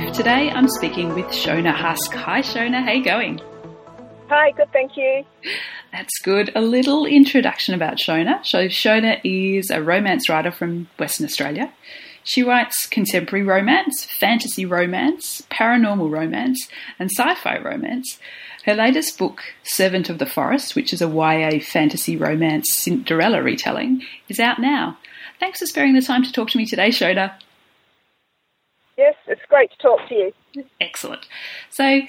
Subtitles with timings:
[0.00, 0.12] Roof.
[0.12, 2.12] Today I'm speaking with Shona Husk.
[2.14, 3.40] Hi Shona, how you going?
[4.28, 5.24] Hi, good, thank you.
[5.92, 6.50] That's good.
[6.54, 8.44] A little introduction about Shona.
[8.44, 11.72] So Shona is a romance writer from Western Australia.
[12.22, 18.18] She writes contemporary romance, fantasy romance, paranormal romance, and sci-fi romance.
[18.64, 24.02] Her latest book, Servant of the Forest, which is a YA fantasy romance Cinderella retelling,
[24.28, 24.98] is out now.
[25.40, 27.32] Thanks for sparing the time to talk to me today, Shona.
[29.00, 30.32] Yes, it's great to talk to you.
[30.78, 31.26] Excellent.
[31.70, 32.02] So,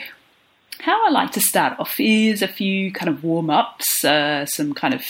[0.79, 4.73] how I like to start off is a few kind of warm ups, uh, some
[4.73, 5.05] kind of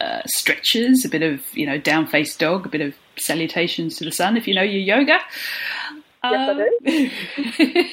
[0.00, 4.06] uh, stretches, a bit of you know down face dog, a bit of salutations to
[4.06, 5.18] the sun if you know your yoga.
[6.24, 6.54] Yes, I
[6.86, 7.10] do.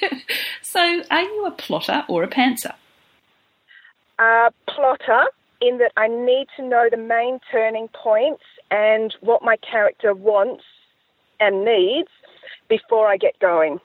[0.05, 0.19] Um,
[0.61, 2.73] so, are you a plotter or a pantser?
[4.17, 5.25] Uh, plotter,
[5.59, 10.63] in that I need to know the main turning points and what my character wants
[11.41, 12.07] and needs
[12.69, 13.79] before I get going.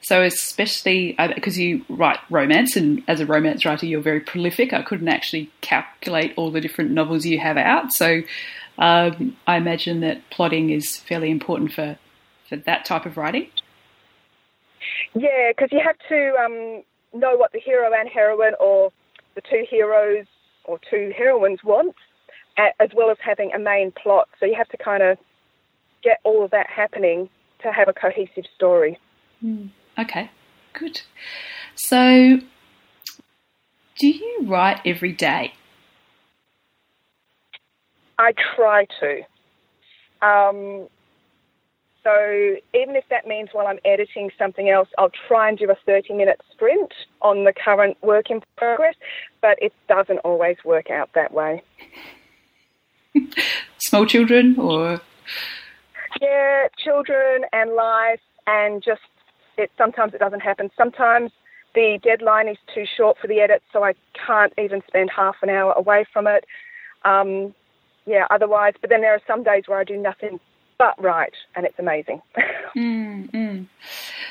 [0.00, 4.72] So, especially because you write romance, and as a romance writer, you're very prolific.
[4.72, 7.92] I couldn't actually calculate all the different novels you have out.
[7.92, 8.22] So,
[8.78, 11.98] um, I imagine that plotting is fairly important for,
[12.48, 13.48] for that type of writing.
[15.14, 18.92] Yeah, because you have to um, know what the hero and heroine, or
[19.34, 20.26] the two heroes
[20.64, 21.96] or two heroines want,
[22.56, 24.28] as well as having a main plot.
[24.38, 25.18] So you have to kind of
[26.02, 27.28] get all of that happening
[27.62, 28.98] to have a cohesive story.
[29.98, 30.30] Okay,
[30.72, 31.00] good.
[31.74, 32.38] So,
[33.98, 35.54] do you write every day?
[38.18, 40.26] I try to.
[40.26, 40.88] Um,
[42.08, 45.76] so even if that means while I'm editing something else, I'll try and do a
[45.86, 48.94] 30 minute sprint on the current work in progress,
[49.42, 51.62] but it doesn't always work out that way.
[53.78, 55.00] Small children or
[56.20, 59.02] Yeah, children and life, and just
[59.56, 59.70] it.
[59.76, 60.70] Sometimes it doesn't happen.
[60.76, 61.30] Sometimes
[61.74, 63.94] the deadline is too short for the edit, so I
[64.26, 66.44] can't even spend half an hour away from it.
[67.04, 67.54] Um,
[68.06, 70.40] yeah, otherwise, but then there are some days where I do nothing
[70.78, 72.22] but write, and it's amazing.
[72.76, 73.66] Mm.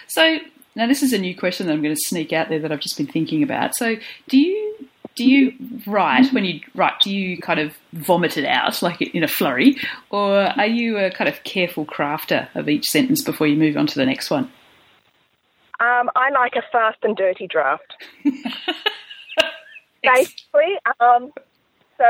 [0.06, 0.38] So
[0.76, 2.80] now this is a new question that I'm going to sneak out there that I've
[2.80, 3.76] just been thinking about.
[3.76, 3.96] So
[4.30, 4.88] do you
[5.18, 5.54] do you
[5.86, 7.02] write when you write?
[7.02, 9.76] Do you kind of vomit it out like in a flurry,
[10.10, 13.88] or are you a kind of careful crafter of each sentence before you move on
[13.88, 14.52] to the next one?
[15.80, 17.94] um, I like a fast and dirty draft.
[20.02, 20.76] basically.
[21.00, 21.32] Um,
[21.98, 22.06] so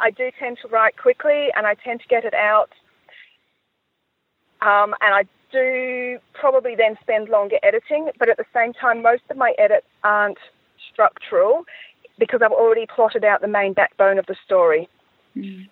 [0.00, 2.70] I do tend to write quickly, and I tend to get it out.
[4.62, 9.22] Um, and I do probably then spend longer editing, but at the same time, most
[9.30, 10.38] of my edits aren't
[10.92, 11.64] structural
[12.18, 14.88] because I've already plotted out the main backbone of the story.
[15.36, 15.68] Mm.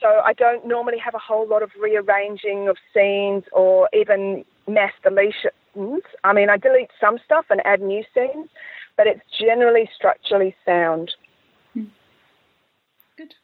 [0.00, 4.92] So I don't normally have a whole lot of rearranging of scenes or even mass
[5.04, 6.02] deletions.
[6.24, 8.48] I mean, I delete some stuff and add new scenes,
[8.96, 11.12] but it's generally structurally sound.
[13.16, 13.34] Good.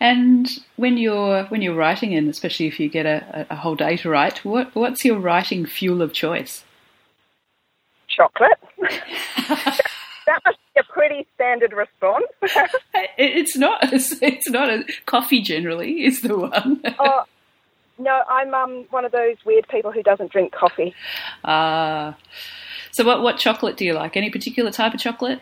[0.00, 3.96] And when you're when you're writing, and especially if you get a, a whole day
[3.98, 6.64] to write, what what's your writing fuel of choice?
[8.08, 8.58] Chocolate.
[8.78, 10.58] that must
[10.94, 12.26] pretty standard response.
[13.18, 13.80] It's not.
[13.92, 15.42] It's not a coffee.
[15.42, 16.80] Generally, is the one.
[16.98, 17.24] oh,
[17.98, 20.94] no, I'm um, one of those weird people who doesn't drink coffee.
[21.44, 22.16] Ah.
[22.92, 24.16] so, what what chocolate do you like?
[24.16, 25.40] Any particular type of chocolate?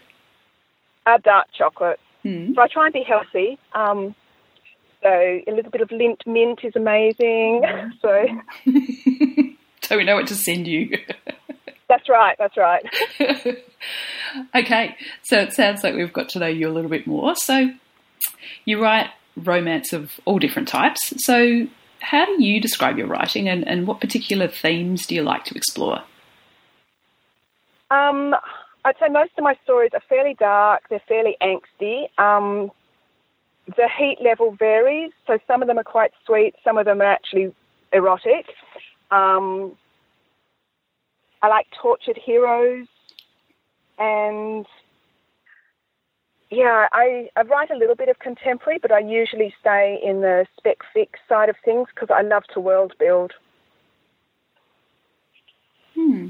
[1.07, 2.01] Uh, dark chocolate.
[2.23, 2.55] Hmm.
[2.55, 3.59] So I try and be healthy.
[3.75, 4.15] Um,
[5.03, 7.63] so a little bit of Lindt mint is amazing.
[8.01, 8.27] So
[9.83, 10.97] so we know what to send you.
[11.93, 12.37] That's right.
[12.39, 12.83] That's right.
[14.55, 17.37] okay, so it sounds like we've got to know you a little bit more.
[17.37, 17.71] So,
[18.65, 21.13] you write romance of all different types.
[21.23, 21.67] So,
[22.01, 25.55] how do you describe your writing, and, and what particular themes do you like to
[25.55, 26.03] explore?
[27.91, 28.35] Um,
[28.87, 30.85] I'd say most of my stories are fairly dark.
[30.89, 32.09] They're fairly angsty.
[32.19, 32.71] Um,
[33.67, 35.13] the heat level varies.
[35.27, 36.55] So some of them are quite sweet.
[36.65, 37.55] Some of them are actually
[37.93, 38.47] erotic.
[39.11, 39.77] Um,
[41.43, 42.87] I like tortured heroes,
[43.99, 44.65] and
[46.51, 50.47] yeah, I, I write a little bit of contemporary, but I usually stay in the
[50.59, 53.33] spec fic side of things because I love to world build.
[55.95, 56.29] Hmm.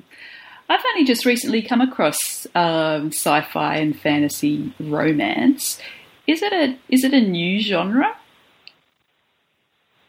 [0.68, 5.78] I've only just recently come across um, sci-fi and fantasy romance.
[6.26, 8.16] Is it a is it a new genre?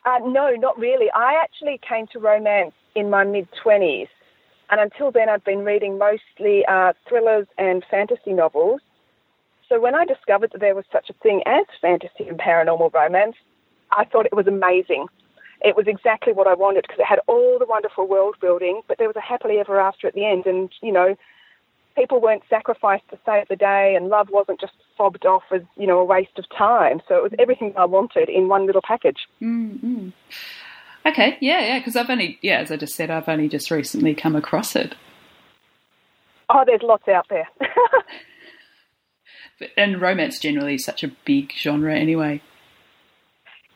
[0.05, 1.09] Uh, no, not really.
[1.11, 4.07] I actually came to romance in my mid twenties,
[4.73, 8.81] and until then, I'd been reading mostly uh, thrillers and fantasy novels.
[9.69, 13.35] So when I discovered that there was such a thing as fantasy and paranormal romance,
[13.91, 15.05] I thought it was amazing.
[15.61, 18.97] It was exactly what I wanted because it had all the wonderful world building, but
[18.97, 21.15] there was a happily ever after at the end, and you know,
[21.95, 25.85] people weren't sacrificed to save the day, and love wasn't just fobbed off as you
[25.85, 26.99] know a waste of time.
[27.07, 29.27] So it was everything I wanted in one little package.
[29.39, 30.09] Mm-hmm.
[31.05, 34.15] Okay, yeah, yeah, because I've only, yeah, as I just said, I've only just recently
[34.15, 34.95] come across it.
[36.49, 37.47] Oh, there's lots out there.
[39.77, 42.41] and romance generally is such a big genre anyway.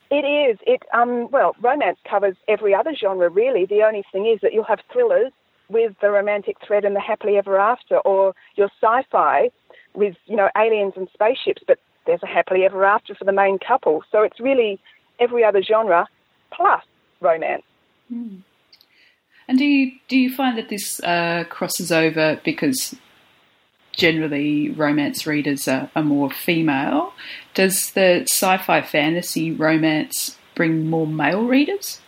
[0.09, 0.57] It is.
[0.65, 3.65] It um well, romance covers every other genre really.
[3.65, 5.33] The only thing is that you'll have thrillers
[5.69, 9.49] with the romantic thread and the happily ever after, or your sci-fi
[9.93, 13.59] with you know aliens and spaceships, but there's a happily ever after for the main
[13.59, 14.01] couple.
[14.09, 14.79] So it's really
[15.19, 16.07] every other genre
[16.51, 16.83] plus
[17.21, 17.63] romance.
[18.11, 18.41] Mm.
[19.47, 22.95] And do you do you find that this uh, crosses over because
[23.93, 27.13] generally romance readers are, are, more female?
[27.53, 32.01] Does the sci-fi fantasy romance bring more male readers?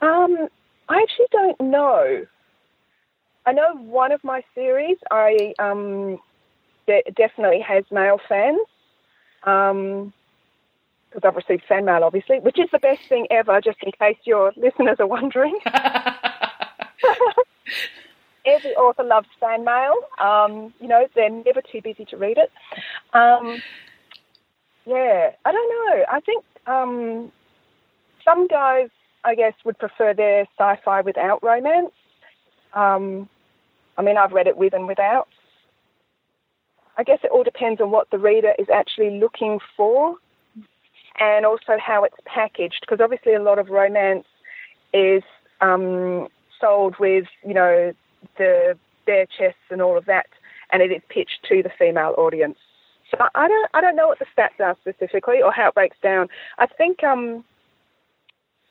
[0.00, 0.48] Um,
[0.88, 2.26] I actually don't know.
[3.46, 6.18] I know one of my series, I um,
[6.86, 8.60] de- definitely has male fans.
[9.44, 10.12] Um,
[11.12, 14.16] because I've received fan mail, obviously, which is the best thing ever, just in case
[14.24, 15.58] your listeners are wondering.
[18.44, 19.94] Every author loves fan mail.
[20.18, 22.50] Um, you know, they're never too busy to read it.
[23.12, 23.62] Um,
[24.84, 26.04] yeah, I don't know.
[26.10, 27.30] I think um,
[28.24, 28.88] some guys,
[29.24, 31.92] I guess, would prefer their sci-fi without romance.
[32.72, 33.28] Um,
[33.96, 35.28] I mean, I've read it with and without.
[36.96, 40.16] I guess it all depends on what the reader is actually looking for
[41.18, 44.26] and also how it's packaged, because obviously a lot of romance
[44.92, 45.22] is
[45.60, 46.28] um,
[46.60, 47.92] sold with, you know,
[48.38, 48.76] the
[49.06, 50.26] bare chests and all of that,
[50.70, 52.58] and it is pitched to the female audience.
[53.10, 55.98] So I don't, I don't know what the stats are specifically or how it breaks
[56.02, 56.28] down.
[56.58, 57.44] I think um,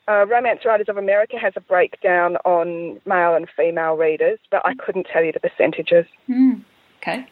[0.08, 4.74] uh, Romance Writers of America has a breakdown on male and female readers, but I
[4.74, 6.06] couldn't tell you the percentages.
[6.28, 6.62] Mm,
[6.98, 7.26] okay,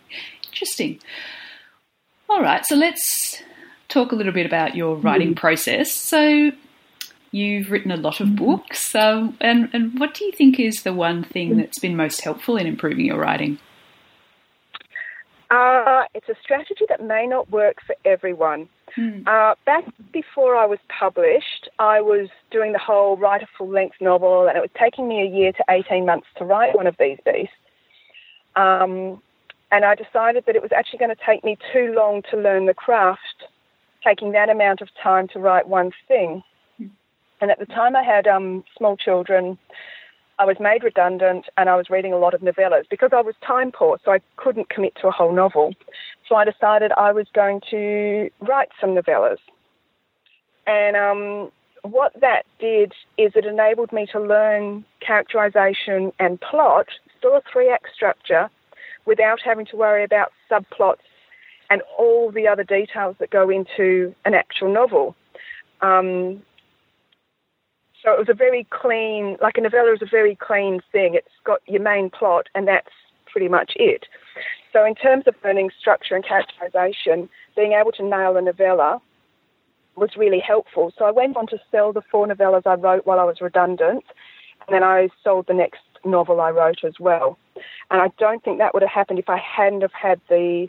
[0.44, 1.00] interesting.
[2.28, 3.42] All right, so let's
[3.90, 5.36] talk a little bit about your writing mm.
[5.36, 5.92] process.
[5.92, 6.52] So,
[7.32, 8.36] you've written a lot of mm.
[8.36, 12.20] books, um, and, and what do you think is the one thing that's been most
[12.22, 13.58] helpful in improving your writing?
[15.50, 18.68] Uh, it's a strategy that may not work for everyone.
[18.94, 19.22] Hmm.
[19.26, 23.96] Uh, back before I was published, I was doing the whole write a full length
[24.00, 26.96] novel, and it was taking me a year to 18 months to write one of
[26.98, 27.54] these beasts.
[28.54, 29.20] Um,
[29.72, 32.66] and I decided that it was actually going to take me too long to learn
[32.66, 33.44] the craft
[34.02, 36.42] taking that amount of time to write one thing.
[37.40, 39.58] And at the time, I had um, small children.
[40.38, 43.34] I was made redundant and I was reading a lot of novellas because I was
[43.46, 45.74] time poor, so I couldn't commit to a whole novel.
[46.28, 49.38] So I decided I was going to write some novellas.
[50.66, 51.50] And um,
[51.82, 56.86] what that did is it enabled me to learn characterization and plot,
[57.18, 58.48] still a three act structure,
[59.06, 61.04] without having to worry about subplots
[61.70, 65.14] and all the other details that go into an actual novel.
[65.80, 66.42] Um,
[68.02, 71.14] so it was a very clean, like a novella is a very clean thing.
[71.14, 72.90] It's got your main plot, and that's
[73.30, 74.06] pretty much it.
[74.72, 79.00] So in terms of learning structure and characterization, being able to nail a novella
[79.96, 80.92] was really helpful.
[80.98, 84.04] So I went on to sell the four novellas I wrote while I was redundant,
[84.66, 87.38] and then I sold the next novel I wrote as well.
[87.90, 90.68] And I don't think that would have happened if I hadn't have had the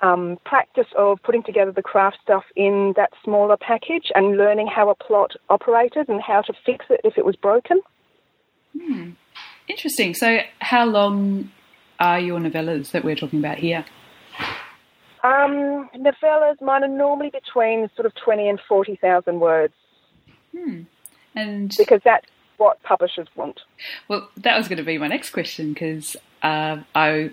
[0.00, 4.90] um, practice of putting together the craft stuff in that smaller package and learning how
[4.90, 7.80] a plot operated and how to fix it if it was broken.
[8.78, 9.10] Hmm.
[9.68, 10.14] Interesting.
[10.14, 11.50] So, how long
[11.98, 13.84] are your novellas that we're talking about here?
[15.24, 19.74] Um, novellas, mine are normally between sort of 20 and 40,000 words.
[20.56, 20.82] Hmm.
[21.34, 22.26] And because that's
[22.56, 23.60] what publishers want.
[24.08, 27.30] Well, that was going to be my next question because uh, I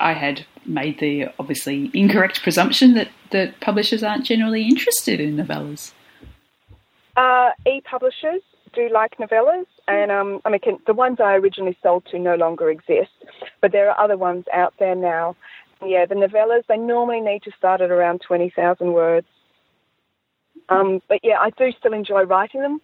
[0.00, 5.92] I had made the obviously incorrect presumption that, that publishers aren't generally interested in novellas.
[7.16, 8.42] Uh, e-publishers
[8.72, 12.36] do like novellas, and um, I mean can, the ones I originally sold to no
[12.36, 13.10] longer exist,
[13.60, 15.36] but there are other ones out there now.
[15.84, 19.26] Yeah, the novellas they normally need to start at around twenty thousand words.
[20.68, 22.80] Um, but yeah, I do still enjoy writing them.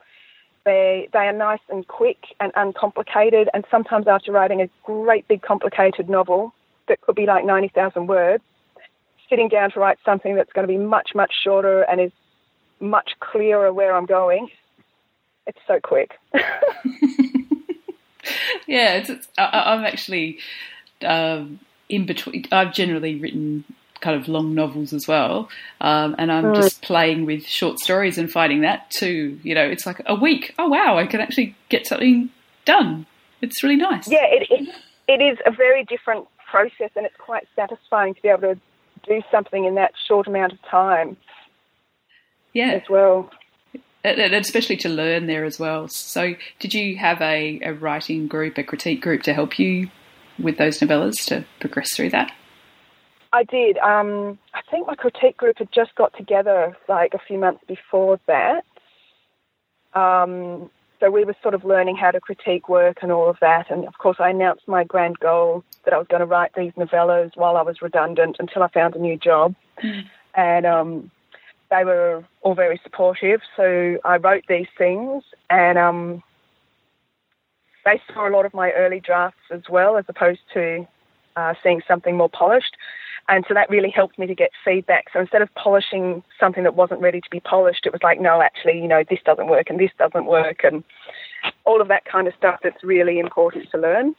[0.65, 3.49] They they are nice and quick and uncomplicated.
[3.55, 6.53] And sometimes after writing a great big complicated novel
[6.89, 8.43] that could be like ninety thousand words,
[9.29, 12.13] sitting down to write something that's going to be much much shorter and is
[12.81, 14.49] much clearer where I'm going,
[15.47, 16.13] it's so quick.
[18.67, 20.39] yeah, it's, it's, I, am actually
[21.03, 22.47] um, in between.
[22.53, 23.65] I've generally written
[24.01, 25.49] kind of long novels as well,
[25.81, 26.57] um, and I'm mm.
[26.57, 29.39] just playing with short stories and finding that too.
[29.43, 30.55] You know, it's like a week.
[30.59, 32.31] Oh wow, I can actually get something
[32.65, 33.07] done.
[33.41, 34.09] It's really nice.
[34.09, 34.75] Yeah, it, it,
[35.09, 38.61] it is a very different process, and it's quite satisfying to be able to
[39.07, 41.17] do something in that short amount of time.
[42.53, 43.31] Yeah, as well
[44.07, 45.89] and especially to learn there as well.
[45.89, 49.91] So, did you have a, a writing group, a critique group to help you
[50.39, 52.33] with those novellas to progress through that?
[53.33, 53.79] I did.
[53.79, 58.21] Um, I think my critique group had just got together like a few months before
[58.27, 58.65] that.
[59.95, 63.71] Um, so we were sort of learning how to critique work and all of that.
[63.71, 66.73] And of course, I announced my grand goal that I was going to write these
[66.73, 69.55] novellas while I was redundant until I found a new job.
[69.83, 70.05] Mm.
[70.35, 71.11] And um,
[71.71, 73.41] they were all very supportive.
[73.57, 76.23] So I wrote these things, and um,
[77.85, 80.87] they saw a lot of my early drafts as well, as opposed to
[81.37, 82.77] uh, seeing something more polished.
[83.29, 85.07] And so that really helped me to get feedback.
[85.13, 88.41] So instead of polishing something that wasn't ready to be polished, it was like, no,
[88.41, 90.85] actually, you know, this doesn't work and this doesn't work, and
[91.65, 94.15] all of that kind of stuff that's really important to learn.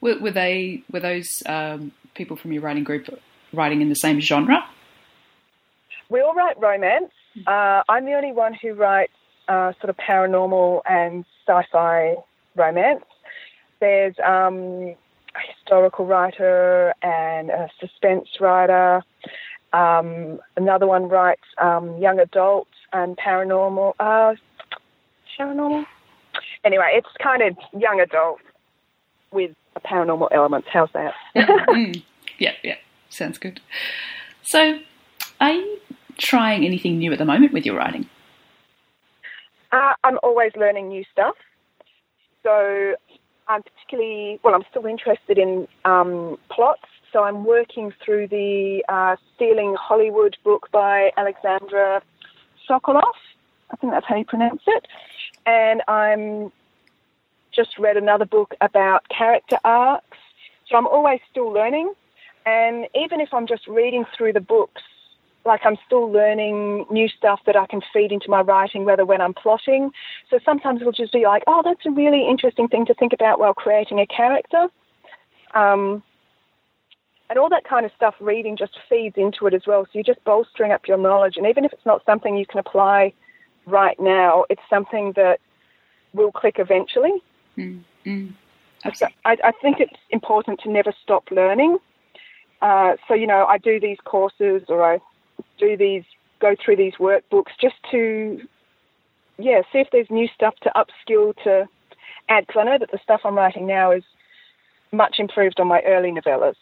[0.00, 3.08] Were, were they were those um, people from your writing group
[3.52, 4.58] writing in the same genre?
[6.12, 7.10] we all write romance.
[7.46, 9.12] Uh, I'm the only one who writes
[9.48, 12.16] uh, sort of paranormal and sci-fi
[12.54, 13.04] romance.
[13.80, 14.94] There's um,
[15.34, 19.02] a historical writer and a suspense writer.
[19.72, 23.94] Um, another one writes um, young adult and paranormal.
[23.98, 24.34] Uh,
[25.38, 25.86] paranormal.
[26.64, 28.38] Anyway, it's kind of young adult
[29.30, 30.64] with a paranormal element.
[30.70, 31.14] How's that?
[31.36, 32.02] mm,
[32.38, 32.76] yeah, yeah,
[33.08, 33.60] sounds good.
[34.42, 34.78] So,
[35.40, 35.78] are you
[36.18, 38.08] trying anything new at the moment with your writing?
[39.72, 41.34] Uh, I'm always learning new stuff.
[42.42, 42.94] So
[43.48, 46.82] I'm particularly, well, I'm still interested in um, plots.
[47.12, 52.02] So I'm working through the uh, Stealing Hollywood book by Alexandra
[52.68, 53.02] Sokoloff.
[53.70, 54.88] I think that's how you pronounce it.
[55.44, 56.52] And I'm
[57.54, 60.16] just read another book about character arcs.
[60.68, 61.92] So I'm always still learning.
[62.46, 64.82] And even if I'm just reading through the books,
[65.44, 69.20] like I'm still learning new stuff that I can feed into my writing, whether when
[69.20, 69.90] I'm plotting.
[70.30, 73.38] So sometimes it'll just be like, oh, that's a really interesting thing to think about
[73.38, 74.68] while creating a character.
[75.54, 76.02] Um,
[77.28, 79.84] and all that kind of stuff, reading just feeds into it as well.
[79.84, 81.36] So you're just bolstering up your knowledge.
[81.36, 83.14] And even if it's not something you can apply
[83.66, 85.40] right now, it's something that
[86.12, 87.22] will click eventually.
[87.56, 88.28] Mm-hmm.
[88.84, 89.14] Okay.
[89.24, 91.78] I, I think it's important to never stop learning.
[92.60, 95.00] Uh, so, you know, I do these courses or I
[95.62, 96.04] do these,
[96.40, 98.40] go through these workbooks just to,
[99.38, 101.68] yeah, see if there's new stuff to upskill to
[102.28, 102.46] add.
[102.46, 104.02] Because I know that the stuff I'm writing now is
[104.90, 106.56] much improved on my early novellas,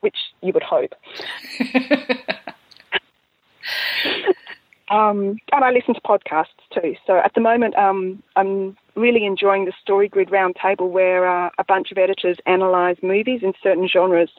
[0.00, 0.94] which you would hope.
[4.90, 6.96] um, and I listen to podcasts too.
[7.06, 11.64] So at the moment, um, I'm really enjoying the Story Grid Roundtable, where uh, a
[11.64, 14.30] bunch of editors analyse movies in certain genres.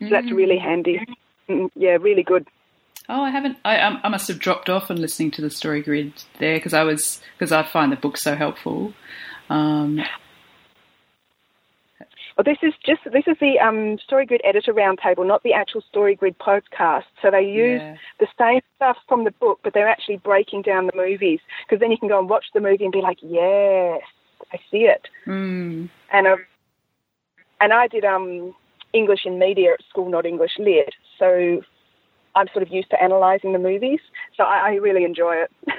[0.00, 0.10] So mm.
[0.10, 1.00] that's really handy.
[1.48, 2.46] Mm, yeah, really good.
[3.08, 3.56] Oh, I haven't.
[3.64, 6.82] I I must have dropped off on listening to the story grid there because I
[6.82, 8.92] was because I find the book so helpful.
[9.48, 10.00] Um,
[12.38, 15.80] well, this is just this is the um, Story Grid Editor Roundtable, not the actual
[15.80, 17.02] Story Grid podcast.
[17.20, 17.96] So they use yeah.
[18.20, 21.90] the same stuff from the book, but they're actually breaking down the movies because then
[21.90, 24.02] you can go and watch the movie and be like, yes,
[24.52, 25.08] I see it.
[25.26, 25.88] Mm.
[26.12, 26.44] And um,
[27.60, 28.54] and I did um
[28.92, 30.94] English in media at school, not English lit.
[31.18, 31.62] So
[32.34, 34.00] I'm sort of used to analysing the movies.
[34.36, 35.50] So I, I really enjoy it.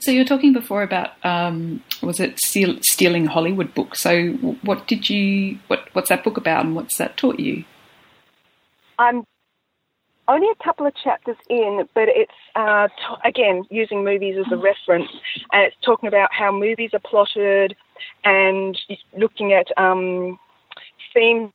[0.00, 3.94] So you were talking before about um, was it Steal, stealing Hollywood book?
[3.94, 4.28] So
[4.62, 7.64] what did you what what's that book about and what's that taught you?
[8.98, 9.24] I'm
[10.26, 14.56] only a couple of chapters in, but it's uh, t- again using movies as a
[14.56, 15.10] reference,
[15.52, 17.76] and it's talking about how movies are plotted
[18.24, 18.78] and
[19.18, 20.38] looking at um,
[21.12, 21.52] themes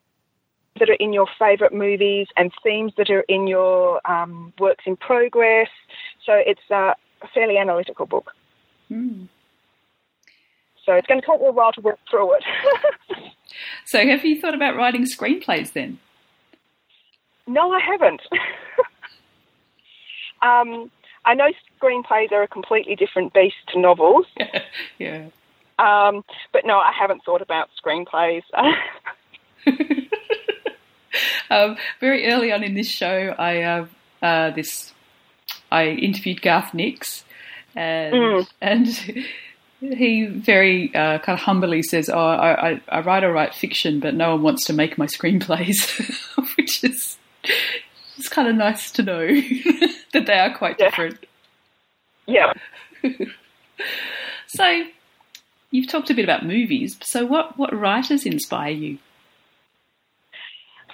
[0.79, 4.97] that are in your favourite movies and themes that are in your um, works in
[4.97, 5.69] progress.
[6.25, 6.95] So it's a
[7.33, 8.31] fairly analytical book.
[8.91, 9.29] Mm.
[10.85, 12.43] So it's going to take me a while to work through it.
[13.85, 15.99] so have you thought about writing screenplays then?
[17.47, 18.21] No, I haven't.
[20.41, 20.91] um,
[21.23, 21.51] I know
[21.81, 24.25] screenplays are a completely different beast to novels.
[24.99, 25.27] yeah.
[25.79, 28.43] Um, but no, I haven't thought about screenplays.
[31.49, 33.85] Um, very early on in this show, I uh,
[34.21, 34.93] uh, this
[35.71, 37.23] I interviewed Garth Nix,
[37.75, 38.47] and mm.
[38.61, 38.87] and
[39.79, 43.99] he very uh, kind of humbly says, "Oh, I, I, I, write or write fiction,
[43.99, 45.99] but no one wants to make my screenplays,"
[46.57, 47.17] which is
[48.17, 49.27] it's kind of nice to know
[50.13, 50.85] that they are quite yeah.
[50.89, 51.25] different.
[52.25, 52.53] Yeah.
[54.47, 54.83] so,
[55.71, 56.97] you've talked a bit about movies.
[57.03, 58.97] So, what what writers inspire you?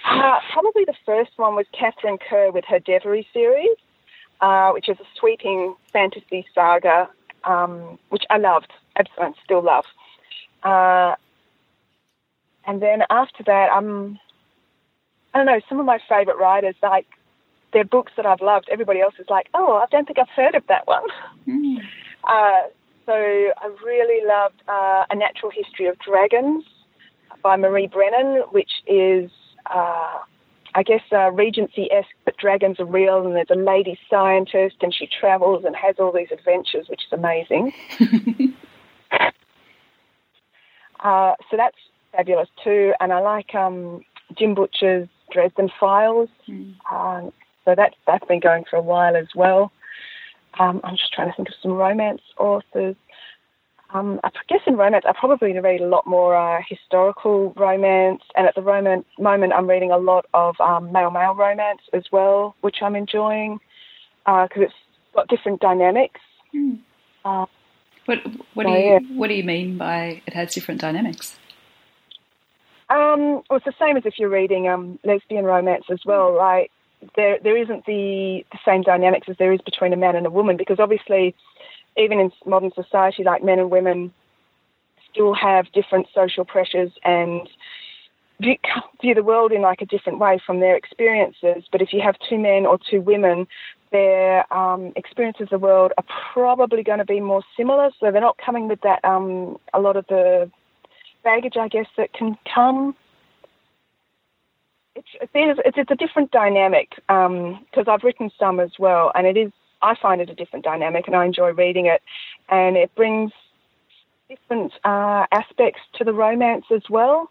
[0.04, 3.76] Uh, probably the first one was Katharine Kerr with her Deverry series,
[4.40, 7.08] uh, which is a sweeping fantasy saga,
[7.44, 9.84] um, which I loved, absolutely still love.
[10.62, 11.14] Uh,
[12.66, 14.18] and then after that, um,
[15.34, 17.06] I don't know, some of my favourite writers, like
[17.72, 18.68] they're books that I've loved.
[18.70, 21.04] Everybody else is like, oh, I don't think I've heard of that one.
[21.46, 21.78] Mm.
[22.24, 22.68] Uh,
[23.04, 26.64] so I really loved uh, A Natural History of Dragons
[27.42, 29.28] by Marie Brennan, which is,
[29.66, 30.18] uh,
[30.74, 35.06] I guess, uh, Regency-esque, but dragons are real, and there's a lady scientist, and she
[35.06, 37.72] travels and has all these adventures, which is amazing.
[41.02, 41.76] Uh, so that's
[42.12, 44.04] fabulous too, and I like um,
[44.38, 46.28] Jim Butcher's Dresden Files.
[46.48, 46.74] Mm.
[46.90, 47.32] Um,
[47.64, 49.72] so that's that's been going for a while as well.
[50.58, 52.96] Um, I'm just trying to think of some romance authors.
[53.94, 58.46] Um, I guess in romance, I probably read a lot more uh, historical romance, and
[58.46, 62.54] at the moment, moment I'm reading a lot of um, male male romance as well,
[62.62, 63.60] which I'm enjoying
[64.24, 64.74] because uh, it's
[65.14, 66.20] got different dynamics.
[66.54, 66.78] Mm.
[67.24, 67.46] Uh,
[68.06, 68.18] what
[68.54, 68.98] what so, do you yeah.
[69.14, 71.38] what do you mean by it has different dynamics?
[72.88, 76.34] Um, well, it's the same as if you're reading um, lesbian romance as well.
[76.34, 76.70] Like
[77.16, 80.30] there there isn't the, the same dynamics as there is between a man and a
[80.30, 81.34] woman because obviously
[81.96, 84.12] even in modern society like men and women
[85.10, 87.48] still have different social pressures and
[88.40, 88.56] view,
[89.00, 91.64] view the world in like a different way from their experiences.
[91.70, 93.46] But if you have two men or two women
[93.92, 97.90] their um, experiences of the world are probably going to be more similar.
[98.00, 100.50] So they're not coming with that um, a lot of the
[101.22, 102.96] baggage I guess that can come.
[104.96, 109.36] It's it's, it's a different dynamic because um, I've written some as well, and it
[109.36, 109.52] is
[109.82, 112.02] I find it a different dynamic, and I enjoy reading it,
[112.48, 113.32] and it brings
[114.28, 117.30] different uh, aspects to the romance as well.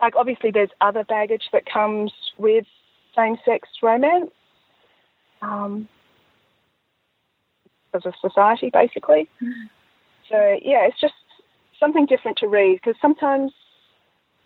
[0.00, 2.66] Like obviously, there's other baggage that comes with
[3.16, 4.30] same-sex romance,
[5.42, 5.88] um,
[7.94, 9.28] a society, basically.
[9.42, 9.52] Mm.
[10.28, 11.14] So yeah, it's just
[11.80, 13.52] something different to read because sometimes,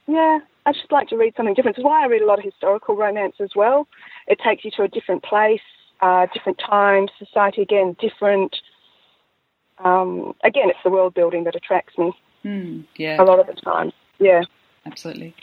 [0.07, 1.76] yeah, I just like to read something different.
[1.76, 3.88] It's why I read a lot of historical romance as well.
[4.26, 5.61] It takes you to a different place,
[6.02, 8.56] uh, different times, society again, different.
[9.78, 12.12] Um, again, it's the world building that attracts me.
[12.44, 13.22] Mm, yeah.
[13.22, 13.92] A lot of the time.
[14.18, 14.42] Yeah.
[14.84, 15.34] Absolutely.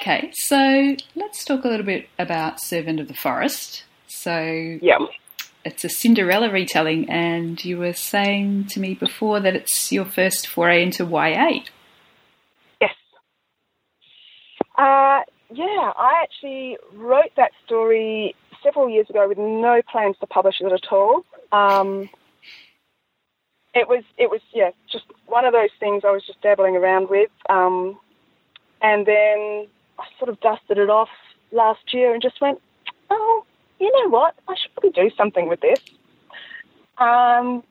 [0.00, 3.84] Okay, so let's talk a little bit about Servant of the Forest.
[4.08, 4.98] So, yeah.
[5.64, 10.46] It's a Cinderella retelling, and you were saying to me before that it's your first
[10.46, 11.60] foray into YA.
[12.80, 12.94] Yes.
[14.78, 15.22] Uh,
[15.52, 18.34] yeah, I actually wrote that story
[18.66, 21.24] several years ago with no plans to publish it at all.
[21.52, 22.10] Um,
[23.74, 27.08] it was, it was, yeah, just one of those things I was just dabbling around
[27.08, 27.96] with, um,
[28.82, 31.10] and then I sort of dusted it off
[31.52, 32.60] last year and just went,
[33.10, 33.44] oh,
[33.78, 34.34] you know what?
[34.48, 35.80] I should probably do something with this.
[36.98, 37.62] Um,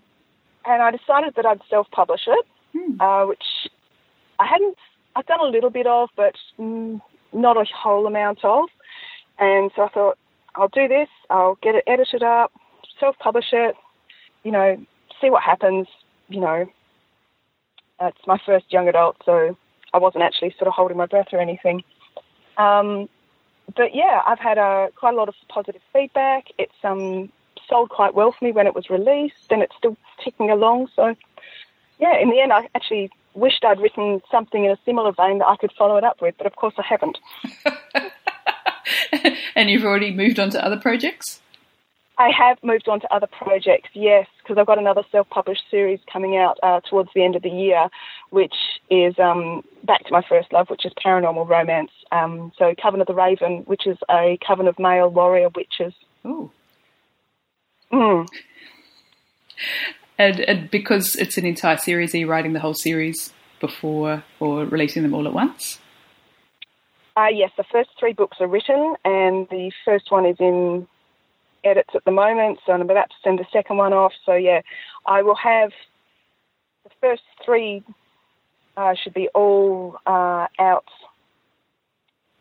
[0.64, 3.02] and I decided that I'd self-publish it, hmm.
[3.02, 3.44] uh, which
[4.40, 4.78] I hadn't
[5.16, 8.66] I've done a little bit of, but mm, not a whole amount of.
[9.40, 10.18] And so I thought,
[10.56, 11.10] I'll do this.
[11.30, 12.52] I'll get it edited up,
[13.00, 13.76] self-publish it.
[14.44, 14.86] You know,
[15.22, 15.88] see what happens.
[16.30, 16.70] You know,
[18.02, 19.58] it's my first young adult, so
[19.94, 21.84] I wasn't actually sort of holding my breath or anything.
[22.58, 23.10] Um,
[23.76, 26.46] but yeah, I've had uh, quite a lot of positive feedback.
[26.58, 27.32] It's um,
[27.68, 30.89] sold quite well for me when it was released, and it's still ticking along.
[30.96, 31.15] So
[32.00, 35.48] yeah, in the end, I actually wished I'd written something in a similar vein that
[35.48, 37.18] I could follow it up with, but of course I haven't.
[39.56, 41.41] and you've already moved on to other projects?
[42.17, 46.38] I have moved on to other projects, yes, because I've got another self-published series coming
[46.38, 47.89] out uh, towards the end of the year,
[48.30, 48.56] which
[48.89, 51.91] is um, back to my first love, which is paranormal romance.
[52.12, 55.93] Um, so Coven of the Raven, which is a coven of male warrior witches.
[56.25, 56.51] Ooh.
[57.91, 58.28] Mm.
[60.17, 64.65] And, and, because it's an entire series, are you writing the whole series before or
[64.65, 65.80] releasing them all at once?
[67.17, 70.86] Uh, yes, the first three books are written, and the first one is in
[71.63, 74.12] edits at the moment, so I'm about to send the second one off.
[74.25, 74.62] So yeah,
[75.06, 75.71] I will have
[76.84, 77.84] the first three
[78.78, 80.86] uh, should be all uh, out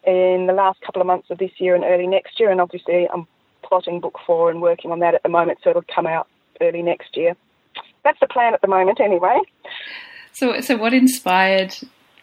[0.04, 3.08] in the last couple of months of this year and early next year, and obviously
[3.12, 3.26] I'm
[3.62, 6.28] plotting book four and working on that at the moment, so it'll come out
[6.60, 7.36] early next year.
[8.02, 9.40] That's the plan at the moment, anyway.
[10.32, 11.74] So, so what inspired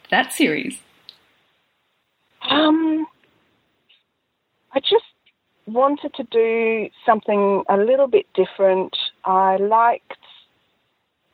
[0.09, 0.77] that series?
[2.49, 3.06] Um,
[4.73, 5.06] I just
[5.67, 8.95] wanted to do something a little bit different.
[9.25, 10.17] I liked,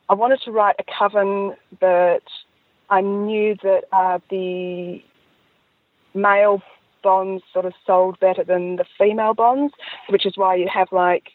[0.10, 2.24] I wanted to write a coven, but
[2.90, 5.02] I knew that uh, the
[6.14, 6.62] male
[7.04, 9.74] bonds sort of sold better than the female bonds,
[10.10, 11.30] which is why you have like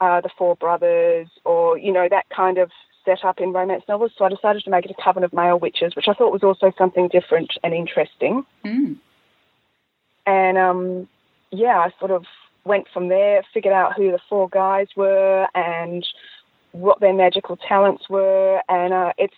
[0.00, 2.70] uh, the Four Brothers or, you know, that kind of
[3.06, 4.12] set up in romance novels.
[4.18, 6.42] So I decided to make it a coven of male witches, which I thought was
[6.42, 8.44] also something different and interesting.
[8.64, 8.96] Mm.
[10.26, 11.08] And um,
[11.50, 12.24] yeah, I sort of
[12.64, 16.06] went from there, figured out who the four guys were and
[16.72, 18.60] what their magical talents were.
[18.68, 19.34] And uh, it's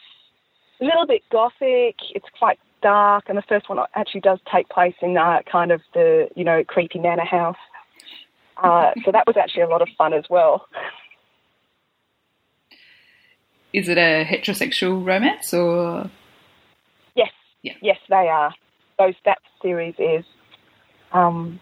[0.81, 1.97] a little bit gothic.
[2.15, 5.81] It's quite dark, and the first one actually does take place in uh, kind of
[5.95, 7.57] the you know creepy manor house.
[8.57, 10.67] Uh, so that was actually a lot of fun as well.
[13.73, 16.11] Is it a heterosexual romance or?
[17.15, 17.31] Yes.
[17.63, 17.75] Yeah.
[17.83, 18.55] Yes, they are.
[18.99, 20.25] Those that series is.
[21.13, 21.61] Um,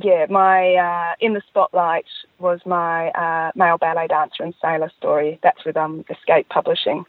[0.00, 2.06] yeah, my uh, in the spotlight
[2.38, 5.40] was my uh, male ballet dancer and sailor story.
[5.42, 7.04] That's with um, Escape Publishing,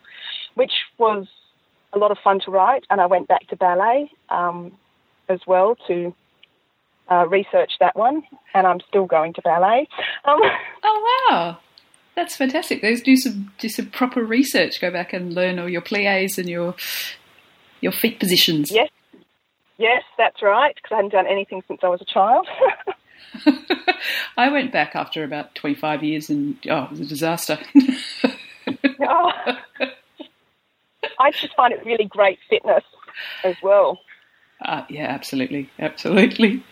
[0.56, 1.28] which was
[1.94, 2.86] a lot of fun to write.
[2.90, 4.72] And I went back to ballet um,
[5.28, 6.14] as well to
[7.12, 8.24] uh, research that one,
[8.54, 9.88] and I'm still going to ballet.
[10.26, 10.40] Um,
[10.84, 11.58] oh wow,
[12.20, 12.82] that's fantastic!
[12.82, 14.82] Those do some do some proper research.
[14.82, 16.76] Go back and learn all your plies and your
[17.82, 18.72] your feet positions.
[18.72, 18.90] Yes,
[19.78, 20.76] yes, that's right.
[20.76, 22.48] Because I hadn't done anything since I was a child.
[24.38, 27.58] I went back after about 25 years, and oh, it was a disaster.
[29.02, 29.32] oh.
[31.20, 32.84] I just find it really great fitness
[33.44, 34.00] as well.
[34.62, 36.64] Uh, yeah, absolutely, absolutely.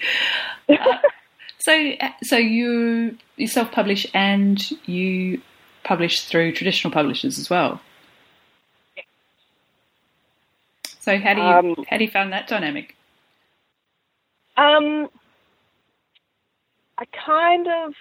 [0.69, 0.75] uh,
[1.67, 1.91] so,
[2.23, 5.41] so you you self publish and you
[5.83, 7.81] publish through traditional publishers as well.
[11.01, 12.95] So, how do you um, how do you find that dynamic?
[14.55, 15.09] Um,
[16.97, 17.93] I kind of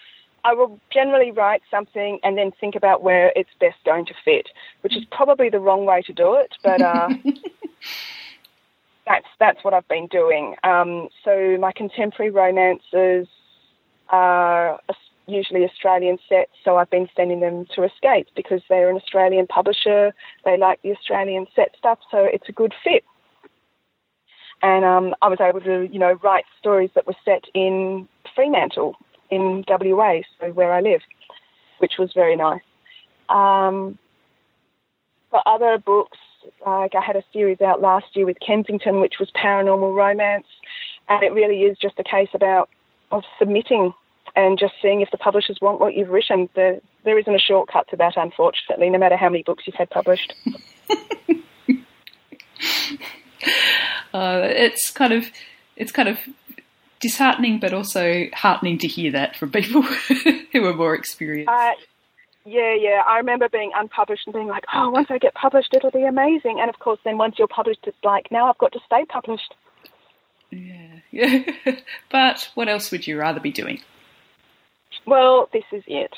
[0.44, 4.48] I will generally write something and then think about where it's best going to fit,
[4.82, 7.08] which is probably the wrong way to do it, but uh,
[9.08, 10.54] that's that's what I've been doing.
[10.62, 13.26] Um, so my contemporary romances
[14.10, 14.80] are
[15.26, 20.14] usually Australian sets, so I've been sending them to Escape because they're an Australian publisher.
[20.44, 23.04] They like the Australian set stuff, so it's a good fit.
[24.62, 28.96] And um, I was able to, you know, write stories that were set in Fremantle
[29.30, 31.02] in WA, so where I live,
[31.78, 32.62] which was very nice.
[33.28, 33.98] Um,
[35.30, 36.18] for other books,
[36.64, 40.46] like I had a series out last year with Kensington, which was paranormal romance,
[41.08, 42.70] and it really is just a case about
[43.16, 43.92] of submitting
[44.34, 46.48] and just seeing if the publishers want what you've written.
[46.54, 49.90] There, there isn't a shortcut to that, unfortunately, no matter how many books you've had
[49.90, 50.34] published.
[54.12, 55.24] uh, it's kind of,
[55.76, 56.18] it's kind of
[57.00, 59.82] disheartening, but also heartening to hear that from people
[60.52, 61.48] who are more experienced.
[61.48, 61.72] Uh,
[62.44, 63.02] yeah, yeah.
[63.06, 66.58] I remember being unpublished and being like, oh, once I get published, it'll be amazing.
[66.60, 69.54] And of course, then once you're published, it's like, now I've got to stay published.
[70.50, 70.95] Yeah, yeah.
[72.10, 73.80] but what else would you rather be doing?
[75.06, 76.12] Well, this is it.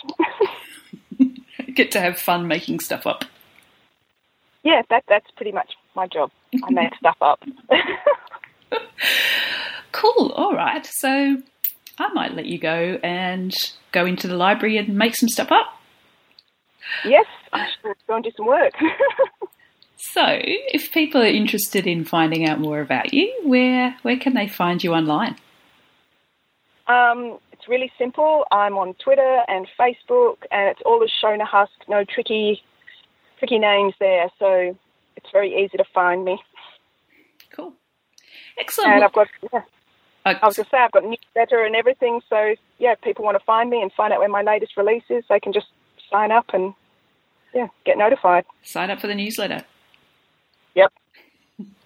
[1.75, 3.25] Get to have fun making stuff up.
[4.63, 6.31] Yeah, that that's pretty much my job.
[6.63, 7.43] I make stuff up.
[9.93, 10.33] Cool.
[10.33, 10.87] All right.
[10.87, 11.43] So
[11.99, 13.55] I might let you go and
[13.93, 15.67] go into the library and make some stuff up.
[17.05, 18.73] Yes, I should go and do some work.
[20.01, 24.47] So, if people are interested in finding out more about you, where where can they
[24.47, 25.37] find you online?
[26.87, 28.45] Um, it's really simple.
[28.53, 31.73] I'm on Twitter and Facebook, and it's all as Shona Husk.
[31.89, 32.63] No tricky,
[33.41, 34.77] tricky names there, so
[35.17, 36.41] it's very easy to find me.
[37.51, 37.73] Cool,
[38.57, 38.93] excellent.
[38.93, 39.63] And I've got yeah,
[40.25, 43.37] I was going to say I've got newsletter and everything, so yeah, if people want
[43.37, 45.67] to find me and find out when my latest release is, they can just
[46.09, 46.73] sign up and
[47.53, 48.45] yeah, get notified.
[48.63, 49.65] Sign up for the newsletter.
[50.79, 50.93] Yep.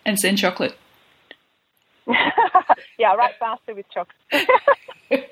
[0.05, 0.77] And send chocolate.
[2.99, 4.17] yeah, write faster with chocolate.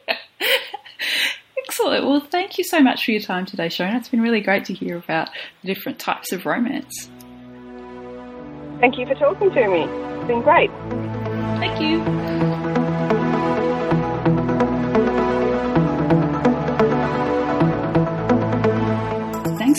[1.58, 2.06] Excellent.
[2.06, 3.96] Well, thank you so much for your time today, Shona.
[3.96, 5.28] It's been really great to hear about
[5.62, 7.10] the different types of romance.
[8.78, 9.82] Thank you for talking to me.
[9.82, 10.70] It's been great.
[11.58, 12.49] Thank you.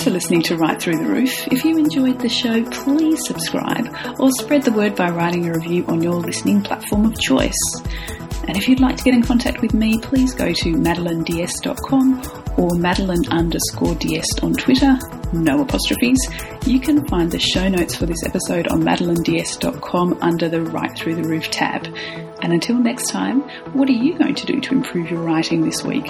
[0.01, 1.47] Thanks for listening to Write Through the Roof.
[1.51, 3.87] If you enjoyed the show, please subscribe
[4.19, 7.53] or spread the word by writing a review on your listening platform of choice.
[8.47, 12.23] And if you'd like to get in contact with me, please go to madelineds.com
[12.57, 14.97] or madeline underscore ds on Twitter,
[15.33, 16.17] no apostrophes.
[16.65, 21.21] You can find the show notes for this episode on madelineds.com under the Write Through
[21.21, 21.85] the Roof tab.
[22.41, 23.41] And until next time,
[23.73, 26.07] what are you going to do to improve your writing this week?